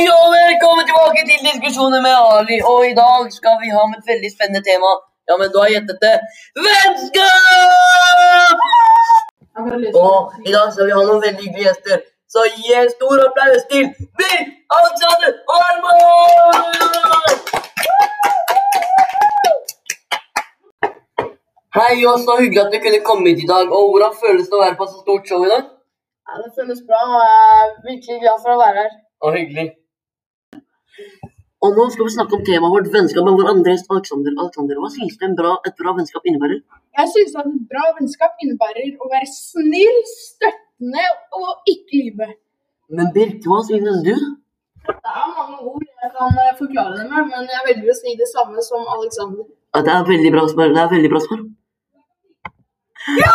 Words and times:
Hei 0.00 0.08
og 0.08 0.28
velkommen 0.32 0.86
tilbake 0.88 1.22
til 1.28 1.40
diskusjoner 1.46 2.00
med 2.06 2.14
Ali. 2.34 2.56
Og 2.72 2.80
i 2.90 2.94
dag 2.98 3.22
skal 3.38 3.56
vi 3.62 3.68
ha 3.76 3.80
med 3.88 3.96
et 3.98 4.06
veldig 4.10 4.30
spennende 4.34 4.62
tema. 4.68 4.90
Ja, 5.28 5.34
men 5.40 5.48
du 5.52 5.56
har 5.62 5.68
gjettet 5.74 5.98
det. 6.04 6.16
Vennskap! 6.66 8.58
Og 10.04 10.18
i 10.48 10.52
dag 10.54 10.66
skal 10.72 10.84
vi 10.88 10.94
ha 10.96 11.02
noen 11.08 11.20
veldig 11.24 11.42
hyggelige 11.44 11.66
gjester. 11.66 11.98
Så 12.32 12.40
gi 12.54 12.68
en 12.82 12.88
stor 12.94 13.16
applaus 13.26 13.62
til 13.72 13.84
Birk, 14.20 14.46
Alexander 14.76 15.32
og 15.54 15.60
Hei, 21.76 21.94
og 22.12 22.16
så 22.24 22.32
hyggelig 22.40 22.62
at 22.64 22.72
du 22.72 22.78
kunne 22.86 23.02
komme 23.10 23.24
hit 23.28 23.44
i 23.44 23.50
dag. 23.52 23.66
Og 23.76 23.82
hvordan 23.90 24.16
føles 24.22 24.48
det 24.48 24.56
å 24.60 24.64
være 24.64 24.78
på 24.80 24.88
så 24.94 24.96
stort 25.04 25.28
show 25.28 25.44
i 25.44 25.52
dag? 25.52 25.68
Ja, 26.24 26.32
det 26.40 26.50
føles 26.56 26.80
bra, 26.88 27.02
og 27.18 27.20
jeg 27.28 27.44
er 27.60 27.68
virkelig 27.90 28.18
glad 28.24 28.36
for 28.46 28.50
å 28.56 28.58
være 28.64 28.78
her. 28.86 28.92
Og 29.28 29.36
hyggelig. 29.36 29.68
Og 31.60 31.74
nå 31.76 31.84
skal 31.92 32.06
vi 32.06 32.12
snakke 32.14 32.36
om 32.38 32.44
temaet 32.44 32.72
vårt 32.72 32.86
vennskap 32.94 33.26
med 33.26 33.36
vår 33.36 33.50
Andres 33.52 33.82
Alexander. 33.92 34.32
Alexander, 34.44 34.78
Hva 34.80 34.90
synes 34.94 35.16
du 35.20 35.24
en 35.26 35.34
bra, 35.40 35.50
et 35.68 35.74
bra 35.80 35.92
vennskap 35.98 36.28
innebærer? 36.30 36.62
Jeg 36.98 37.10
synes 37.14 37.34
at 37.36 37.50
et 37.50 37.66
bra 37.72 37.82
vennskap 37.98 38.44
innebærer 38.44 38.94
å 38.96 39.10
være 39.12 39.28
snill, 39.28 39.98
støttende 40.08 41.04
og 41.36 41.68
ikke 41.72 42.00
lyve. 42.00 42.30
Men 42.96 43.12
Birk, 43.16 43.44
hva 43.44 43.60
synes 43.68 44.00
du? 44.08 44.14
Det 44.88 45.12
er 45.12 45.28
mange 45.36 45.58
ord 45.68 45.84
jeg 45.84 46.10
kan 46.16 46.40
eh, 46.42 46.54
forklare 46.58 46.96
det 46.96 47.06
med, 47.12 47.28
men 47.28 47.52
jeg 47.52 47.66
velger 47.68 47.92
å 47.92 47.98
si 47.98 48.16
det 48.16 48.28
samme 48.32 48.64
som 48.64 48.88
Alexander. 48.96 49.44
Ja, 49.76 49.84
det 49.84 49.92
er 49.92 50.08
veldig 50.08 50.32
bra 50.32 50.46
svar. 50.48 50.72
Det 50.72 50.80
er 50.82 50.94
veldig 50.96 51.10
bra 51.12 51.20
svar. 51.26 51.44
Ja! 53.20 53.28